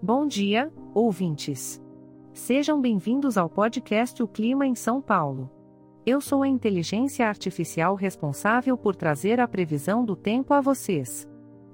Bom 0.00 0.28
dia, 0.28 0.72
ouvintes. 0.94 1.82
Sejam 2.32 2.80
bem-vindos 2.80 3.36
ao 3.36 3.50
podcast 3.50 4.22
O 4.22 4.28
Clima 4.28 4.64
em 4.64 4.76
São 4.76 5.02
Paulo. 5.02 5.50
Eu 6.06 6.20
sou 6.20 6.44
a 6.44 6.48
inteligência 6.48 7.26
artificial 7.26 7.96
responsável 7.96 8.78
por 8.78 8.94
trazer 8.94 9.40
a 9.40 9.48
previsão 9.48 10.04
do 10.04 10.14
tempo 10.14 10.54
a 10.54 10.60
vocês. 10.60 11.28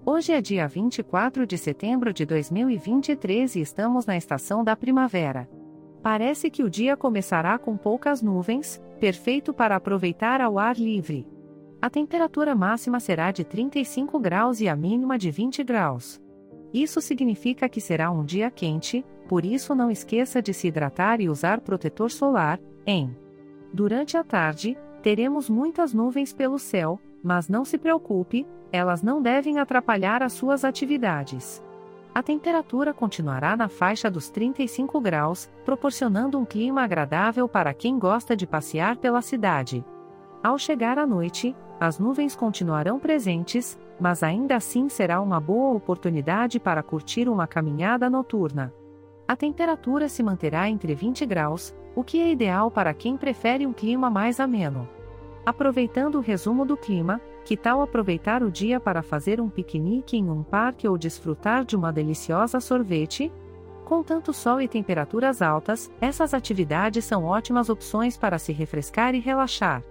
Hoje 0.06 0.32
é 0.32 0.40
dia 0.40 0.66
24 0.66 1.46
de 1.46 1.58
setembro 1.58 2.14
de 2.14 2.24
2023 2.24 3.56
e 3.56 3.60
estamos 3.60 4.06
na 4.06 4.16
estação 4.16 4.64
da 4.64 4.74
primavera. 4.74 5.46
Parece 6.02 6.48
que 6.48 6.62
o 6.62 6.70
dia 6.70 6.96
começará 6.96 7.58
com 7.58 7.76
poucas 7.76 8.22
nuvens, 8.22 8.80
perfeito 8.98 9.52
para 9.52 9.76
aproveitar 9.76 10.40
ao 10.40 10.58
ar 10.58 10.76
livre. 10.76 11.28
A 11.80 11.90
temperatura 11.90 12.54
máxima 12.54 13.00
será 13.00 13.30
de 13.30 13.44
35 13.44 14.18
graus 14.18 14.62
e 14.62 14.68
a 14.68 14.74
mínima 14.74 15.18
de 15.18 15.30
20 15.30 15.62
graus. 15.62 16.23
Isso 16.74 17.00
significa 17.00 17.68
que 17.68 17.80
será 17.80 18.10
um 18.10 18.24
dia 18.24 18.50
quente, 18.50 19.06
por 19.28 19.44
isso 19.44 19.76
não 19.76 19.92
esqueça 19.92 20.42
de 20.42 20.52
se 20.52 20.66
hidratar 20.66 21.20
e 21.20 21.28
usar 21.28 21.60
protetor 21.60 22.10
solar, 22.10 22.58
em. 22.84 23.16
Durante 23.72 24.16
a 24.16 24.24
tarde, 24.24 24.76
teremos 25.00 25.48
muitas 25.48 25.94
nuvens 25.94 26.32
pelo 26.32 26.58
céu, 26.58 26.98
mas 27.22 27.48
não 27.48 27.64
se 27.64 27.78
preocupe, 27.78 28.44
elas 28.72 29.04
não 29.04 29.22
devem 29.22 29.60
atrapalhar 29.60 30.20
as 30.20 30.32
suas 30.32 30.64
atividades. 30.64 31.62
A 32.12 32.22
temperatura 32.24 32.92
continuará 32.92 33.56
na 33.56 33.68
faixa 33.68 34.10
dos 34.10 34.28
35 34.28 35.00
graus, 35.00 35.48
proporcionando 35.64 36.38
um 36.38 36.44
clima 36.44 36.82
agradável 36.82 37.48
para 37.48 37.72
quem 37.72 38.00
gosta 38.00 38.36
de 38.36 38.48
passear 38.48 38.96
pela 38.96 39.22
cidade. 39.22 39.84
Ao 40.42 40.58
chegar 40.58 40.98
à 40.98 41.06
noite, 41.06 41.54
as 41.80 41.98
nuvens 41.98 42.36
continuarão 42.36 42.98
presentes, 42.98 43.78
mas 43.98 44.22
ainda 44.22 44.56
assim 44.56 44.88
será 44.88 45.20
uma 45.20 45.40
boa 45.40 45.74
oportunidade 45.74 46.58
para 46.58 46.82
curtir 46.82 47.28
uma 47.28 47.46
caminhada 47.46 48.08
noturna. 48.08 48.72
A 49.26 49.34
temperatura 49.34 50.08
se 50.08 50.22
manterá 50.22 50.68
entre 50.68 50.94
20 50.94 51.24
graus, 51.26 51.74
o 51.94 52.04
que 52.04 52.20
é 52.20 52.30
ideal 52.30 52.70
para 52.70 52.92
quem 52.92 53.16
prefere 53.16 53.66
um 53.66 53.72
clima 53.72 54.10
mais 54.10 54.38
ameno. 54.38 54.88
Aproveitando 55.46 56.16
o 56.16 56.20
resumo 56.20 56.64
do 56.64 56.76
clima, 56.76 57.20
que 57.44 57.56
tal 57.56 57.82
aproveitar 57.82 58.42
o 58.42 58.50
dia 58.50 58.80
para 58.80 59.02
fazer 59.02 59.40
um 59.40 59.48
piquenique 59.48 60.16
em 60.16 60.30
um 60.30 60.42
parque 60.42 60.88
ou 60.88 60.96
desfrutar 60.96 61.64
de 61.64 61.76
uma 61.76 61.92
deliciosa 61.92 62.60
sorvete? 62.60 63.30
Com 63.84 64.02
tanto 64.02 64.32
sol 64.32 64.60
e 64.60 64.68
temperaturas 64.68 65.42
altas, 65.42 65.90
essas 66.00 66.32
atividades 66.32 67.04
são 67.04 67.24
ótimas 67.24 67.68
opções 67.68 68.16
para 68.16 68.38
se 68.38 68.52
refrescar 68.52 69.14
e 69.14 69.20
relaxar. 69.20 69.82